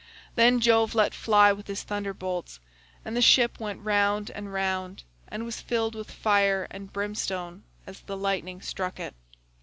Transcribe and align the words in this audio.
"Then 0.33 0.59
Jove 0.59 0.95
let 0.95 1.13
fly 1.13 1.51
with 1.53 1.67
his 1.67 1.83
thunderbolts, 1.83 2.59
and 3.05 3.15
the 3.15 3.21
ship 3.21 3.59
went 3.59 3.83
round 3.83 4.31
and 4.31 4.51
round, 4.51 5.03
and 5.27 5.45
was 5.45 5.61
filled 5.61 5.93
with 5.93 6.09
fire 6.09 6.65
and 6.71 6.91
brimstone 6.91 7.61
as 7.85 7.99
the 8.01 8.17
lightning 8.17 8.63
struck 8.63 8.99
it. 8.99 9.13